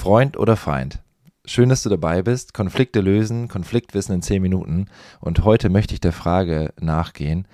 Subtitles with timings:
[0.00, 1.00] Freund oder Feind?
[1.44, 2.54] Schön, dass du dabei bist.
[2.54, 4.86] Konflikte lösen, Konfliktwissen in 10 Minuten.
[5.20, 7.46] Und heute möchte ich der Frage nachgehen,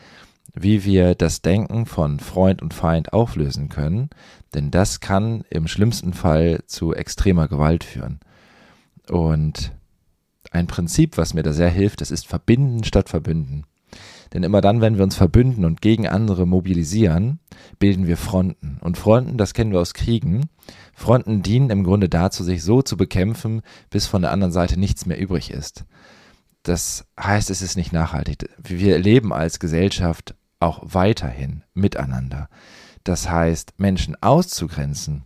[0.54, 4.10] wie wir das Denken von Freund und Feind auflösen können.
[4.54, 8.20] Denn das kann im schlimmsten Fall zu extremer Gewalt führen.
[9.10, 9.72] Und
[10.52, 13.64] ein Prinzip, was mir da sehr hilft, das ist Verbinden statt Verbünden.
[14.32, 17.38] Denn immer dann, wenn wir uns verbünden und gegen andere mobilisieren,
[17.78, 18.78] bilden wir Fronten.
[18.80, 20.48] Und Fronten, das kennen wir aus Kriegen.
[20.94, 25.06] Fronten dienen im Grunde dazu, sich so zu bekämpfen, bis von der anderen Seite nichts
[25.06, 25.84] mehr übrig ist.
[26.62, 28.48] Das heißt, es ist nicht nachhaltig.
[28.58, 32.48] Wir leben als Gesellschaft auch weiterhin miteinander.
[33.04, 35.22] Das heißt, Menschen auszugrenzen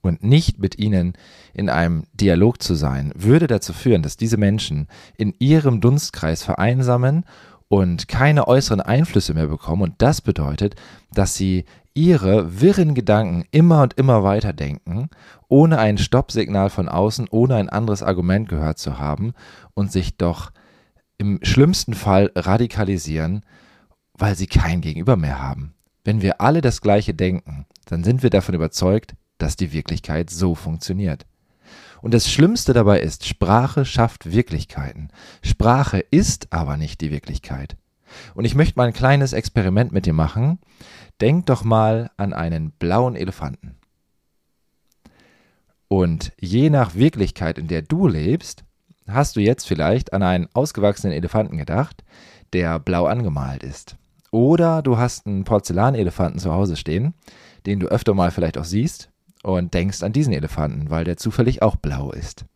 [0.00, 1.12] und nicht mit ihnen
[1.52, 7.24] in einem Dialog zu sein, würde dazu führen, dass diese Menschen in ihrem Dunstkreis vereinsamen
[7.68, 9.82] und keine äußeren Einflüsse mehr bekommen.
[9.82, 10.76] Und das bedeutet,
[11.12, 15.08] dass sie ihre wirren Gedanken immer und immer weiter denken,
[15.48, 19.32] ohne ein Stoppsignal von außen, ohne ein anderes Argument gehört zu haben
[19.74, 20.52] und sich doch
[21.18, 23.42] im schlimmsten Fall radikalisieren,
[24.12, 25.74] weil sie kein Gegenüber mehr haben.
[26.04, 30.54] Wenn wir alle das Gleiche denken, dann sind wir davon überzeugt, dass die Wirklichkeit so
[30.54, 31.26] funktioniert.
[32.06, 35.08] Und das Schlimmste dabei ist, Sprache schafft Wirklichkeiten.
[35.42, 37.76] Sprache ist aber nicht die Wirklichkeit.
[38.36, 40.60] Und ich möchte mal ein kleines Experiment mit dir machen.
[41.20, 43.74] Denk doch mal an einen blauen Elefanten.
[45.88, 48.62] Und je nach Wirklichkeit, in der du lebst,
[49.08, 52.04] hast du jetzt vielleicht an einen ausgewachsenen Elefanten gedacht,
[52.52, 53.96] der blau angemalt ist.
[54.30, 57.14] Oder du hast einen Porzellanelefanten zu Hause stehen,
[57.66, 59.10] den du öfter mal vielleicht auch siehst
[59.52, 62.46] und denkst an diesen Elefanten, weil der zufällig auch blau ist.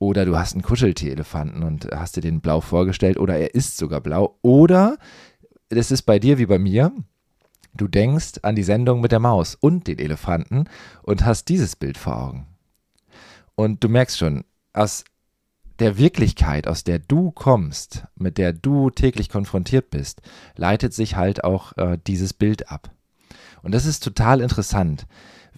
[0.00, 4.00] Oder du hast einen Kuscheltier-Elefanten und hast dir den blau vorgestellt oder er ist sogar
[4.00, 4.36] blau.
[4.42, 4.98] Oder
[5.68, 6.92] es ist bei dir wie bei mir,
[7.74, 10.64] du denkst an die Sendung mit der Maus und den Elefanten
[11.02, 12.46] und hast dieses Bild vor Augen.
[13.54, 15.04] Und du merkst schon, aus
[15.78, 20.20] der Wirklichkeit, aus der du kommst, mit der du täglich konfrontiert bist,
[20.56, 22.90] leitet sich halt auch äh, dieses Bild ab.
[23.62, 25.06] Und das ist total interessant,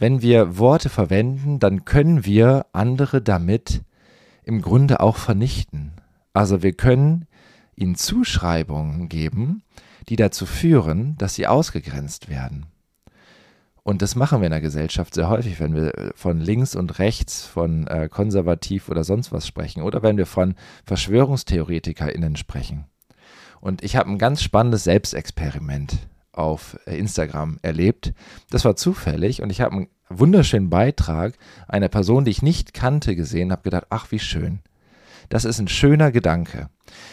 [0.00, 3.82] wenn wir Worte verwenden, dann können wir andere damit
[4.42, 5.92] im Grunde auch vernichten.
[6.32, 7.26] Also wir können
[7.76, 9.62] ihnen Zuschreibungen geben,
[10.08, 12.66] die dazu führen, dass sie ausgegrenzt werden.
[13.82, 17.44] Und das machen wir in der Gesellschaft sehr häufig, wenn wir von links und rechts,
[17.44, 20.54] von äh, konservativ oder sonst was sprechen oder wenn wir von
[20.86, 22.86] VerschwörungstheoretikerInnen sprechen.
[23.60, 25.98] Und ich habe ein ganz spannendes Selbstexperiment
[26.40, 28.12] auf äh, Instagram erlebt.
[28.50, 31.34] Das war zufällig und ich habe einen wunderschönen Beitrag
[31.68, 34.60] einer Person, die ich nicht kannte, gesehen, habe gedacht, ach wie schön.
[35.28, 36.68] Das ist ein schöner Gedanke.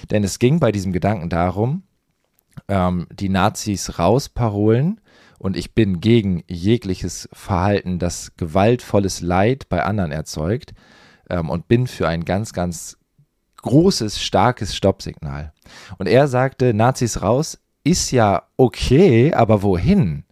[0.09, 1.83] Denn es ging bei diesem Gedanken darum,
[2.67, 4.99] ähm, die Nazis rausparolen
[5.38, 10.73] und ich bin gegen jegliches Verhalten, das gewaltvolles Leid bei anderen erzeugt
[11.29, 12.97] ähm, und bin für ein ganz, ganz
[13.57, 15.53] großes, starkes Stoppsignal.
[15.97, 17.59] Und er sagte, Nazis raus,
[17.89, 20.23] ist ja okay, aber wohin?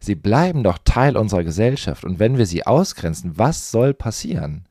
[0.00, 4.66] Sie bleiben doch Teil unserer Gesellschaft und wenn wir sie ausgrenzen, was soll passieren?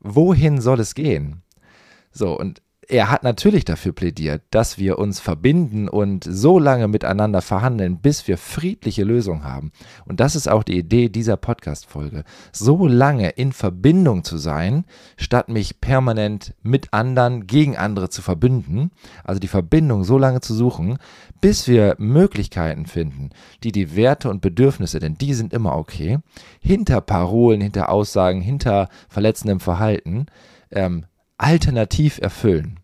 [0.00, 1.42] Wohin soll es gehen?
[2.12, 7.40] So, und er hat natürlich dafür plädiert, dass wir uns verbinden und so lange miteinander
[7.40, 9.70] verhandeln, bis wir friedliche Lösungen haben.
[10.06, 12.24] Und das ist auch die Idee dieser Podcast-Folge.
[12.52, 14.84] So lange in Verbindung zu sein,
[15.16, 18.90] statt mich permanent mit anderen gegen andere zu verbünden.
[19.22, 20.98] Also die Verbindung so lange zu suchen,
[21.40, 23.30] bis wir Möglichkeiten finden,
[23.62, 26.18] die die Werte und Bedürfnisse, denn die sind immer okay,
[26.60, 30.26] hinter Parolen, hinter Aussagen, hinter verletzendem Verhalten,
[30.72, 31.04] ähm,
[31.40, 32.78] alternativ erfüllen.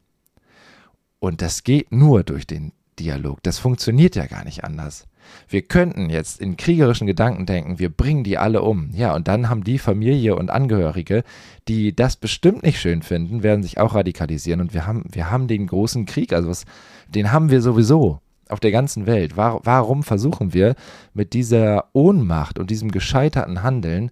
[1.19, 3.43] Und das geht nur durch den Dialog.
[3.43, 5.07] Das funktioniert ja gar nicht anders.
[5.49, 8.91] Wir könnten jetzt in kriegerischen Gedanken denken, wir bringen die alle um.
[8.93, 11.25] Ja, und dann haben die Familie und Angehörige,
[11.69, 14.61] die das bestimmt nicht schön finden, werden sich auch radikalisieren.
[14.61, 16.65] Und wir haben, wir haben den großen Krieg, also was,
[17.09, 19.37] den haben wir sowieso auf der ganzen Welt.
[19.37, 20.77] War, warum versuchen wir
[21.13, 24.11] mit dieser Ohnmacht und diesem gescheiterten Handeln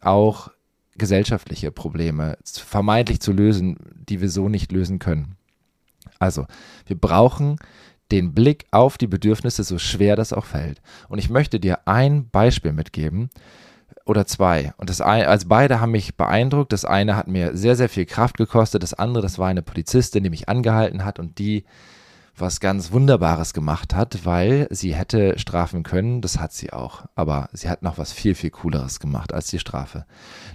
[0.00, 0.50] auch
[0.98, 3.76] gesellschaftliche Probleme vermeintlich zu lösen,
[4.08, 5.36] die wir so nicht lösen können?
[6.18, 6.46] Also,
[6.86, 7.58] wir brauchen
[8.10, 10.80] den Blick auf die Bedürfnisse, so schwer das auch fällt.
[11.08, 13.30] Und ich möchte dir ein Beispiel mitgeben
[14.04, 14.72] oder zwei.
[14.76, 16.72] Und das eine, also beide haben mich beeindruckt.
[16.72, 18.82] Das eine hat mir sehr, sehr viel Kraft gekostet.
[18.82, 21.64] Das andere, das war eine Polizistin, die mich angehalten hat und die
[22.36, 27.06] was ganz Wunderbares gemacht hat, weil sie hätte strafen können, das hat sie auch.
[27.14, 30.04] Aber sie hat noch was viel, viel Cooleres gemacht als die Strafe.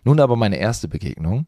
[0.04, 1.48] Nun aber meine erste Begegnung.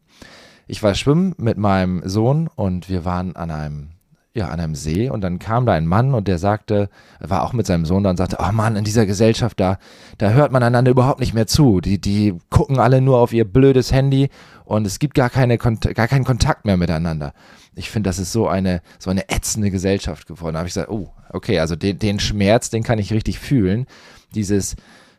[0.66, 3.90] Ich war schwimmen mit meinem Sohn und wir waren an einem
[4.36, 6.90] ja, an einem See und dann kam da ein Mann und der sagte,
[7.20, 9.78] war auch mit seinem Sohn da und sagte, oh Mann, in dieser Gesellschaft da,
[10.18, 11.80] da hört man einander überhaupt nicht mehr zu.
[11.80, 14.30] Die, die gucken alle nur auf ihr blödes Handy
[14.64, 17.32] und es gibt gar, keine, gar keinen Kontakt mehr miteinander.
[17.76, 20.54] Ich finde, das ist so eine, so eine ätzende Gesellschaft geworden.
[20.54, 23.86] Da habe ich gesagt, oh, okay, also den, den Schmerz, den kann ich richtig fühlen.
[24.34, 24.74] Dieses,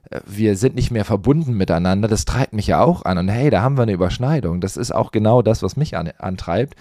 [0.09, 3.17] äh, wir sind nicht mehr verbunden miteinander, das treibt mich ja auch an.
[3.17, 4.59] Und hey, da haben wir eine Überschneidung.
[4.59, 6.75] Das ist auch genau das, was mich an, antreibt.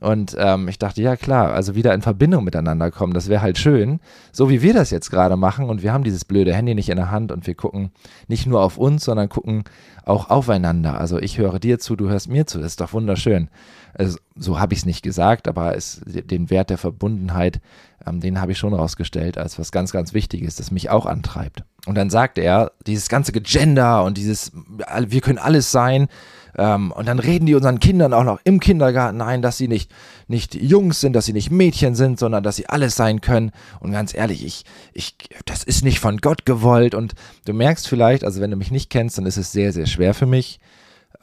[0.00, 3.58] Und ähm, ich dachte, ja klar, also wieder in Verbindung miteinander kommen, das wäre halt
[3.58, 4.00] schön.
[4.32, 6.96] So wie wir das jetzt gerade machen und wir haben dieses blöde Handy nicht in
[6.96, 7.90] der Hand und wir gucken
[8.26, 9.64] nicht nur auf uns, sondern gucken
[10.04, 10.98] auch aufeinander.
[10.98, 13.48] Also ich höre dir zu, du hörst mir zu, das ist doch wunderschön.
[13.96, 17.60] Also, so habe ich es nicht gesagt, aber es, den Wert der Verbundenheit,
[18.04, 21.62] ähm, den habe ich schon rausgestellt als was ganz, ganz Wichtiges, das mich auch antreibt.
[21.86, 24.50] Und dann sagte er, dieses ganze Gender und dieses,
[25.06, 26.08] wir können alles sein,
[26.56, 29.90] ähm, und dann reden die unseren Kindern auch noch im Kindergarten ein, dass sie nicht,
[30.28, 33.50] nicht Jungs sind, dass sie nicht Mädchen sind, sondern dass sie alles sein können.
[33.80, 35.16] Und ganz ehrlich, ich, ich,
[35.46, 36.94] das ist nicht von Gott gewollt.
[36.94, 37.14] Und
[37.44, 40.14] du merkst vielleicht, also wenn du mich nicht kennst, dann ist es sehr, sehr schwer
[40.14, 40.60] für mich,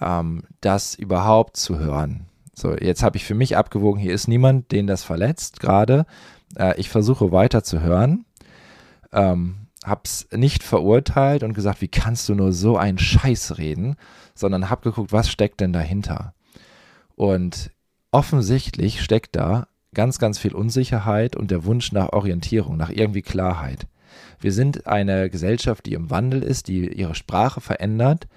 [0.01, 2.25] ähm, das überhaupt zu hören.
[2.53, 6.05] So, jetzt habe ich für mich abgewogen, hier ist niemand, den das verletzt gerade.
[6.57, 8.25] Äh, ich versuche weiter zu hören.
[9.13, 13.95] Ähm, hab's nicht verurteilt und gesagt, wie kannst du nur so einen Scheiß reden,
[14.35, 16.33] sondern hab geguckt, was steckt denn dahinter?
[17.15, 17.71] Und
[18.11, 23.87] offensichtlich steckt da ganz, ganz viel Unsicherheit und der Wunsch nach Orientierung, nach irgendwie Klarheit.
[24.39, 28.27] Wir sind eine Gesellschaft, die im Wandel ist, die ihre Sprache verändert.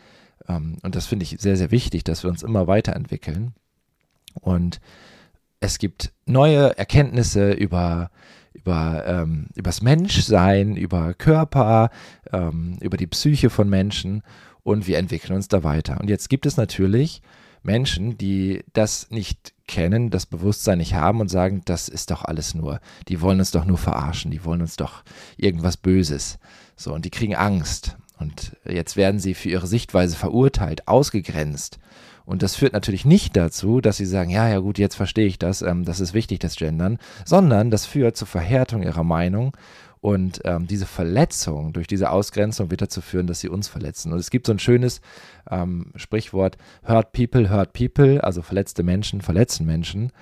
[0.48, 3.54] Ähm, und das finde ich sehr, sehr wichtig, dass wir uns immer weiterentwickeln.
[4.40, 4.80] Und
[5.60, 8.10] es gibt neue Erkenntnisse über
[8.54, 11.90] über ähm, übers Menschsein, über Körper,
[12.32, 14.22] ähm, über die Psyche von Menschen
[14.62, 16.00] und wir entwickeln uns da weiter.
[16.00, 17.20] Und jetzt gibt es natürlich
[17.62, 22.54] Menschen, die das nicht kennen, das Bewusstsein nicht haben und sagen, das ist doch alles
[22.54, 25.02] nur, die wollen uns doch nur verarschen, die wollen uns doch
[25.36, 26.38] irgendwas Böses.
[26.76, 27.96] So, und die kriegen Angst.
[28.18, 31.78] Und jetzt werden sie für ihre Sichtweise verurteilt, ausgegrenzt.
[32.26, 35.38] Und das führt natürlich nicht dazu, dass sie sagen, ja, ja gut, jetzt verstehe ich
[35.38, 39.54] das, ähm, das ist wichtig, das Gendern, sondern das führt zur Verhärtung ihrer Meinung
[40.04, 44.12] und ähm, diese Verletzung durch diese Ausgrenzung wird dazu führen, dass sie uns verletzen.
[44.12, 45.00] Und es gibt so ein schönes
[45.50, 50.12] ähm, Sprichwort, hurt people, hurt people, also verletzte Menschen verletzen Menschen.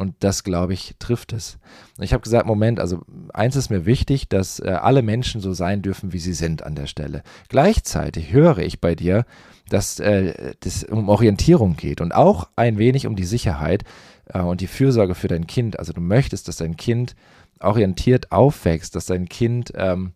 [0.00, 1.58] Und das, glaube ich, trifft es.
[1.98, 3.02] Ich habe gesagt, Moment, also
[3.34, 6.74] eins ist mir wichtig, dass äh, alle Menschen so sein dürfen, wie sie sind an
[6.74, 7.22] der Stelle.
[7.50, 9.26] Gleichzeitig höre ich bei dir,
[9.68, 13.84] dass äh, das um Orientierung geht und auch ein wenig um die Sicherheit
[14.32, 15.78] äh, und die Fürsorge für dein Kind.
[15.78, 17.14] Also du möchtest, dass dein Kind
[17.60, 20.14] orientiert aufwächst, dass dein Kind ähm,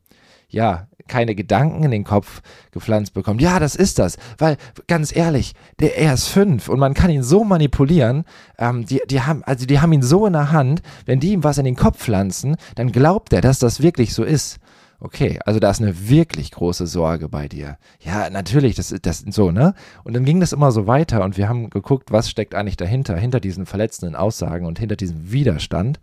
[0.49, 2.41] ja, keine Gedanken in den Kopf
[2.73, 3.41] gepflanzt bekommt.
[3.41, 4.17] Ja, das ist das.
[4.39, 4.57] Weil,
[4.87, 8.25] ganz ehrlich, der, er ist fünf und man kann ihn so manipulieren,
[8.59, 11.45] ähm, die, die, haben, also die haben ihn so in der Hand, wenn die ihm
[11.45, 14.59] was in den Kopf pflanzen, dann glaubt er, dass das wirklich so ist.
[15.01, 17.77] Okay, also da ist eine wirklich große Sorge bei dir.
[18.01, 19.75] Ja, natürlich, das ist das so, ne?
[20.03, 23.17] Und dann ging das immer so weiter und wir haben geguckt, was steckt eigentlich dahinter,
[23.17, 26.01] hinter diesen verletzenden Aussagen und hinter diesem Widerstand.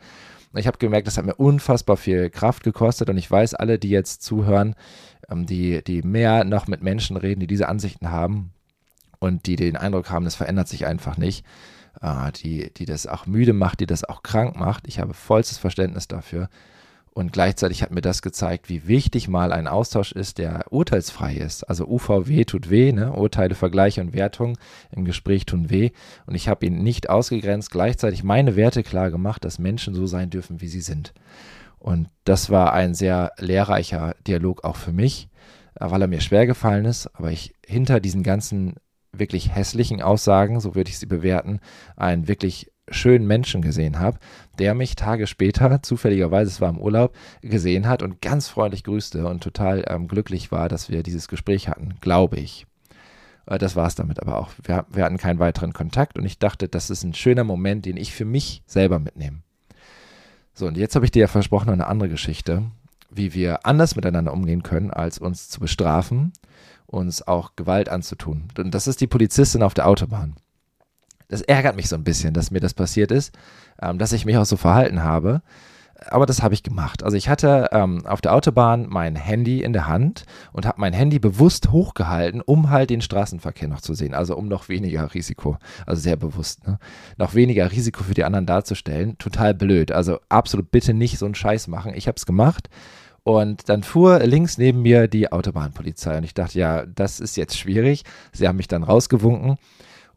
[0.54, 3.90] Ich habe gemerkt, das hat mir unfassbar viel Kraft gekostet und ich weiß, alle, die
[3.90, 4.76] jetzt zuhören,
[5.30, 8.52] ähm, die, die mehr noch mit Menschen reden, die diese Ansichten haben
[9.20, 11.46] und die den Eindruck haben, es verändert sich einfach nicht,
[12.02, 14.88] äh, die, die das auch müde macht, die das auch krank macht.
[14.88, 16.50] Ich habe vollstes Verständnis dafür.
[17.14, 21.64] Und gleichzeitig hat mir das gezeigt, wie wichtig mal ein Austausch ist, der urteilsfrei ist.
[21.64, 23.12] Also UVW tut weh, ne?
[23.12, 24.58] Urteile, Vergleiche und Wertung
[24.92, 25.92] im Gespräch tun weh.
[26.26, 30.30] Und ich habe ihn nicht ausgegrenzt, gleichzeitig meine Werte klar gemacht, dass Menschen so sein
[30.30, 31.14] dürfen, wie sie sind.
[31.80, 35.30] Und das war ein sehr lehrreicher Dialog auch für mich,
[35.76, 38.76] weil er mir schwer gefallen ist, aber ich hinter diesen ganzen
[39.12, 41.60] wirklich hässlichen Aussagen, so würde ich sie bewerten,
[41.98, 44.20] einen wirklich schönen Menschen gesehen habe,
[44.60, 49.28] der mich Tage später, zufälligerweise, es war im Urlaub, gesehen hat und ganz freundlich grüßte
[49.28, 52.66] und total ähm, glücklich war, dass wir dieses Gespräch hatten, glaube ich.
[53.46, 54.50] Äh, das war es damit aber auch.
[54.64, 57.98] Wir, wir hatten keinen weiteren Kontakt und ich dachte, das ist ein schöner Moment, den
[57.98, 59.40] ich für mich selber mitnehme.
[60.54, 62.64] So, und jetzt habe ich dir ja versprochen, eine andere Geschichte,
[63.10, 66.34] wie wir anders miteinander umgehen können, als uns zu bestrafen,
[66.86, 68.50] uns auch Gewalt anzutun.
[68.58, 70.36] Und das ist die Polizistin auf der Autobahn
[71.32, 73.34] das ärgert mich so ein bisschen, dass mir das passiert ist,
[73.82, 75.42] ähm, dass ich mich auch so verhalten habe.
[76.10, 77.04] Aber das habe ich gemacht.
[77.04, 80.94] Also ich hatte ähm, auf der Autobahn mein Handy in der Hand und habe mein
[80.94, 84.16] Handy bewusst hochgehalten, um halt den Straßenverkehr noch zu sehen.
[84.16, 86.80] Also um noch weniger Risiko, also sehr bewusst, ne?
[87.18, 89.18] noch weniger Risiko für die anderen darzustellen.
[89.20, 89.92] Total blöd.
[89.92, 91.94] Also absolut bitte nicht so einen Scheiß machen.
[91.96, 92.70] Ich habe es gemacht.
[93.24, 97.56] Und dann fuhr links neben mir die Autobahnpolizei und ich dachte, ja, das ist jetzt
[97.56, 98.04] schwierig.
[98.34, 99.60] Sie haben mich dann rausgewunken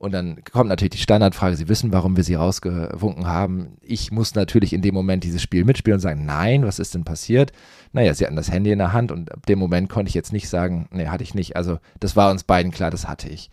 [0.05, 3.79] Und dann kommt natürlich die Standardfrage, Sie wissen, warum wir Sie rausgewunken haben.
[3.81, 7.05] Ich muss natürlich in dem Moment dieses Spiel mitspielen und sagen, nein, was ist denn
[7.05, 7.53] passiert?
[7.95, 10.35] Naja, Sie hatten das Handy in der Hand und ab dem Moment konnte ich jetzt
[10.35, 11.57] nicht sagen, nee, hatte ich nicht.
[11.57, 13.49] Also das war uns beiden klar, das hatte ich.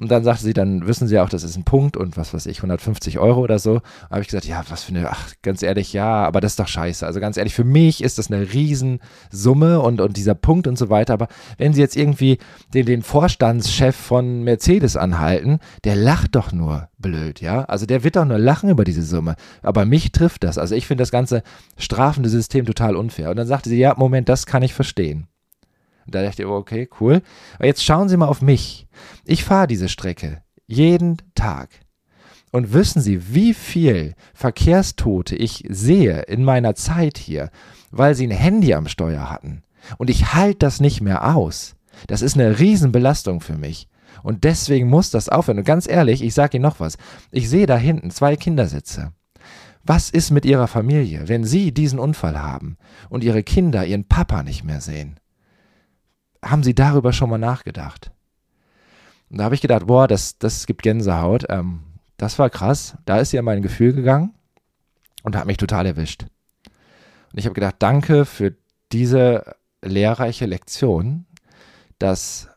[0.00, 2.46] Und dann sagte sie, dann wissen sie auch, das ist ein Punkt und was weiß
[2.46, 3.82] ich, 150 Euro oder so.
[4.10, 6.68] Habe ich gesagt, ja, was für eine, ach, ganz ehrlich, ja, aber das ist doch
[6.68, 7.06] scheiße.
[7.06, 10.88] Also ganz ehrlich, für mich ist das eine Riesensumme und, und dieser Punkt und so
[10.88, 11.12] weiter.
[11.12, 11.28] Aber
[11.58, 12.38] wenn sie jetzt irgendwie
[12.72, 17.64] den, den Vorstandschef von Mercedes anhalten, der lacht doch nur blöd, ja.
[17.64, 19.36] Also der wird doch nur lachen über diese Summe.
[19.62, 20.56] Aber mich trifft das.
[20.56, 21.42] Also ich finde das ganze
[21.76, 23.28] strafende System total unfair.
[23.28, 25.28] Und dann sagte sie, ja, Moment, das kann ich verstehen.
[26.10, 27.22] Und da dachte ich, oh, okay, cool.
[27.54, 28.88] Aber jetzt schauen Sie mal auf mich.
[29.24, 31.68] Ich fahre diese Strecke jeden Tag.
[32.50, 37.50] Und wissen Sie, wie viel Verkehrstote ich sehe in meiner Zeit hier,
[37.92, 39.62] weil Sie ein Handy am Steuer hatten?
[39.98, 41.76] Und ich halte das nicht mehr aus.
[42.08, 43.88] Das ist eine Riesenbelastung für mich.
[44.24, 45.58] Und deswegen muss das aufhören.
[45.58, 46.98] Und ganz ehrlich, ich sage Ihnen noch was.
[47.30, 49.12] Ich sehe da hinten zwei Kindersitze.
[49.84, 52.78] Was ist mit Ihrer Familie, wenn Sie diesen Unfall haben
[53.10, 55.20] und Ihre Kinder Ihren Papa nicht mehr sehen?
[56.44, 58.10] Haben Sie darüber schon mal nachgedacht?
[59.30, 61.46] Und da habe ich gedacht, boah, das, das gibt Gänsehaut.
[61.48, 61.80] Ähm,
[62.16, 62.96] das war krass.
[63.04, 64.34] Da ist ja mein Gefühl gegangen
[65.22, 66.26] und hat mich total erwischt.
[67.32, 68.54] Und ich habe gedacht, danke für
[68.92, 71.26] diese lehrreiche Lektion,
[71.98, 72.48] dass,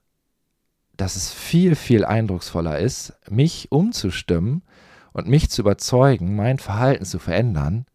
[0.97, 4.63] dass es viel, viel eindrucksvoller ist, mich umzustimmen
[5.11, 7.85] und mich zu überzeugen, mein Verhalten zu verändern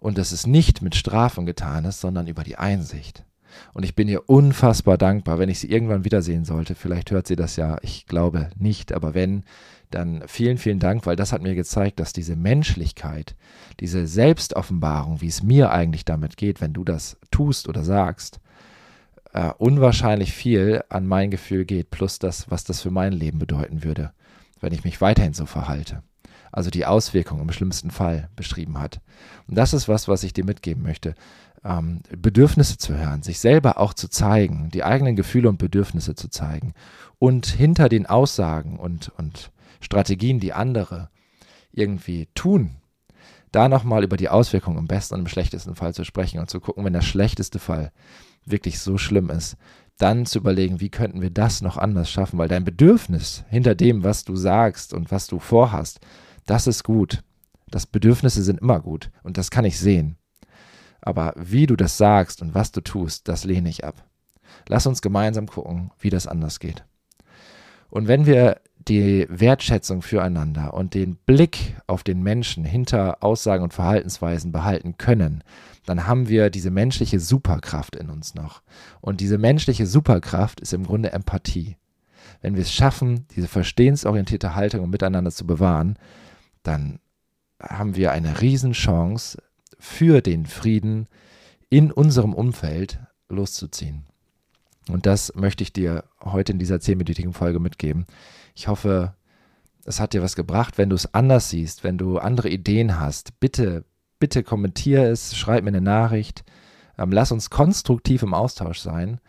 [0.00, 3.24] und dass es nicht mit Strafen getan ist, sondern über die Einsicht.
[3.74, 6.74] Und ich bin ihr unfassbar dankbar, wenn ich sie irgendwann wiedersehen sollte.
[6.74, 9.44] Vielleicht hört sie das ja, ich glaube nicht, aber wenn,
[9.90, 13.34] dann vielen, vielen Dank, weil das hat mir gezeigt, dass diese Menschlichkeit,
[13.80, 18.40] diese Selbstoffenbarung, wie es mir eigentlich damit geht, wenn du das tust oder sagst,
[19.32, 23.84] äh, unwahrscheinlich viel an mein Gefühl geht, plus das, was das für mein Leben bedeuten
[23.84, 24.12] würde,
[24.60, 26.02] wenn ich mich weiterhin so verhalte.
[26.50, 29.00] Also die Auswirkungen im schlimmsten Fall beschrieben hat.
[29.46, 31.14] Und das ist was, was ich dir mitgeben möchte
[31.64, 36.28] ähm, Bedürfnisse zu hören, sich selber auch zu zeigen, die eigenen Gefühle und Bedürfnisse zu
[36.28, 36.74] zeigen
[37.18, 39.50] und hinter den Aussagen und, und
[39.80, 41.10] Strategien, die andere
[41.72, 42.76] irgendwie tun,
[43.52, 46.60] da nochmal über die Auswirkungen im besten und im schlechtesten Fall zu sprechen und zu
[46.60, 47.92] gucken, wenn der schlechteste Fall
[48.44, 49.56] wirklich so schlimm ist,
[49.98, 54.04] dann zu überlegen, wie könnten wir das noch anders schaffen, weil dein Bedürfnis hinter dem,
[54.04, 56.00] was du sagst und was du vorhast,
[56.46, 57.22] das ist gut.
[57.70, 60.16] Das Bedürfnisse sind immer gut und das kann ich sehen.
[61.08, 64.04] Aber wie du das sagst und was du tust, das lehne ich ab.
[64.68, 66.84] Lass uns gemeinsam gucken, wie das anders geht.
[67.88, 73.72] Und wenn wir die Wertschätzung füreinander und den Blick auf den Menschen hinter Aussagen und
[73.72, 75.42] Verhaltensweisen behalten können,
[75.86, 78.60] dann haben wir diese menschliche Superkraft in uns noch.
[79.00, 81.78] Und diese menschliche Superkraft ist im Grunde Empathie.
[82.42, 85.98] Wenn wir es schaffen, diese verstehensorientierte Haltung miteinander zu bewahren,
[86.62, 86.98] dann
[87.62, 89.38] haben wir eine Riesenchance,
[89.78, 91.06] für den Frieden
[91.70, 94.04] in unserem Umfeld loszuziehen.
[94.88, 98.06] Und das möchte ich dir heute in dieser zehnminütigen Folge mitgeben.
[98.54, 99.14] Ich hoffe,
[99.84, 100.78] es hat dir was gebracht.
[100.78, 103.84] Wenn du es anders siehst, wenn du andere Ideen hast, bitte,
[104.18, 106.44] bitte kommentier es, schreib mir eine Nachricht.
[106.96, 109.20] Ähm, lass uns konstruktiv im Austausch sein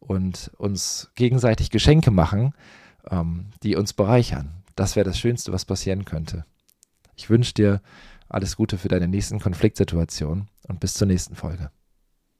[0.00, 2.54] und uns gegenseitig Geschenke machen,
[3.10, 4.50] ähm, die uns bereichern.
[4.74, 6.44] Das wäre das Schönste, was passieren könnte.
[7.16, 7.80] Ich wünsche dir
[8.32, 11.70] alles Gute für deine nächsten Konfliktsituationen und bis zur nächsten Folge.